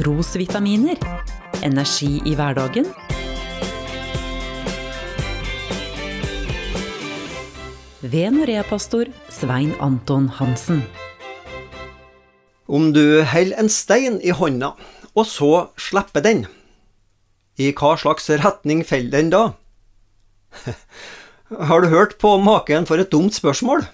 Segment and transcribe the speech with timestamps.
[0.00, 0.96] trosvitaminer.
[1.62, 2.86] Energi i hverdagen.
[8.00, 10.80] Ved Norea-pastor Svein Anton Hansen.
[12.64, 14.72] Om du holder en stein i hånda,
[15.12, 16.46] og så slipper den,
[17.60, 19.44] i hva slags retning faller den da?
[21.68, 23.84] Har du hørt på maken for et dumt spørsmål?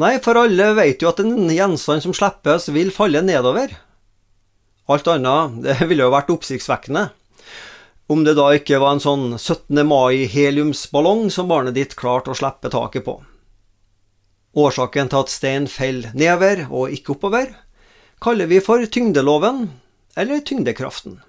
[0.00, 3.74] Nei, for alle vet jo at en gjenstand som slippes, vil falle nedover.
[4.92, 7.08] Alt annet, det ville jo vært oppsiktsvekkende.
[8.12, 9.78] Om det da ikke var en sånn 17.
[9.88, 13.16] mai-heliumsballong som barnet ditt klarte å slippe taket på.
[14.52, 17.54] Årsaken til at stein faller nedover og ikke oppover,
[18.20, 19.70] kaller vi for tyngdeloven,
[20.18, 21.22] eller tyngdekraften.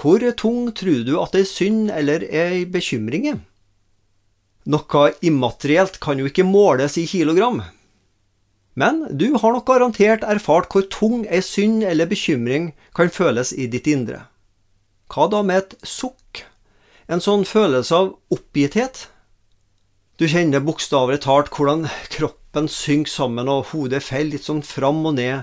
[0.00, 3.42] Hvor tung tror du at ei synd eller ei bekymring er?
[4.72, 7.60] Noe immaterielt kan jo ikke måles i kilogram.
[8.74, 13.66] Men du har nok garantert erfart hvor tung ei synd eller bekymring kan føles i
[13.68, 14.24] ditt indre.
[15.12, 16.46] Hva da med et sukk?
[17.08, 19.08] En sånn følelse av oppgitthet?
[20.16, 25.18] Du kjenner bokstavelig talt hvordan kroppen synker sammen og hodet faller litt sånn fram og
[25.18, 25.42] ned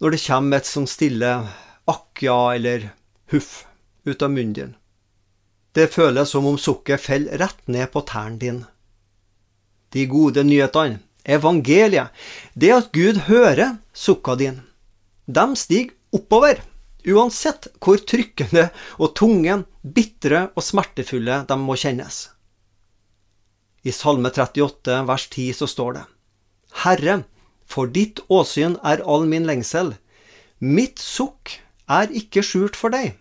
[0.00, 1.32] når det kommer et sånn stille
[1.90, 2.88] akk ja eller
[3.32, 3.64] huff
[4.08, 4.72] ut av munnen din.
[5.72, 8.60] Det føles som om sukket faller rett ned på tærne din.
[9.92, 12.10] De gode nyhetene, evangeliet,
[12.54, 14.60] det at Gud hører sukka din.
[15.26, 16.60] De stiger oppover,
[17.06, 22.28] uansett hvor trykkende og tunge, bitre og smertefulle de må kjennes.
[23.82, 26.04] I Salme 38 vers 10 så står det
[26.84, 27.22] Herre,
[27.66, 29.96] for ditt åsyn er all min lengsel.
[30.62, 31.58] Mitt sukk
[31.90, 33.16] er ikke skjult for deg.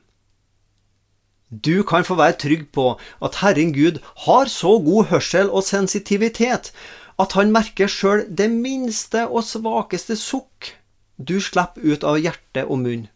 [1.52, 2.94] Du kan få være trygg på
[3.26, 6.72] at Herren Gud har så god hørsel og sensitivitet
[7.20, 10.76] at han merker sjøl det minste og svakeste sukk
[11.22, 13.08] du slipper ut av hjerte og munn.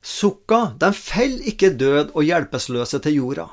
[0.00, 3.46] Sukka, de feller ikke død og hjelpeløse til jorda.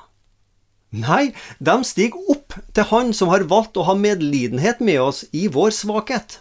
[0.95, 5.49] Nei, de stiger opp til Han som har valgt å ha medlidenhet med oss i
[5.51, 6.39] vår svakhet.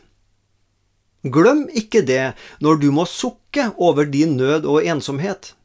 [1.26, 5.56] Glem ikke det når du må sukke over din nød og ensomhet.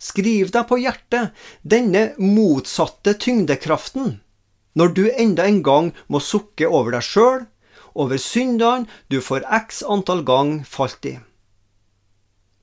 [0.00, 1.34] Skriv deg på hjertet
[1.66, 4.20] denne motsatte tyngdekraften
[4.78, 7.42] når du enda en gang må sukke over deg sjøl,
[7.94, 11.16] over syndene du for x antall gang falt i.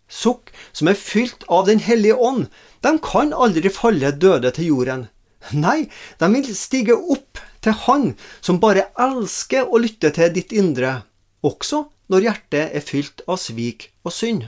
[0.07, 2.47] Sukk som er fylt av Den hellige ånd,
[2.81, 5.07] de kan aldri falle døde til jorden.
[5.51, 11.01] Nei, de vil stige opp til Han som bare elsker å lytte til ditt indre,
[11.43, 14.47] også når hjertet er fylt av svik og synd.